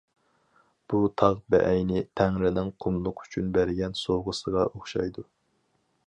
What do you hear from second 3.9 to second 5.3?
سوۋغىسىغا ئوخشايدۇ.